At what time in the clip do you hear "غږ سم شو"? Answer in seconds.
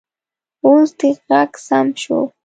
1.27-2.19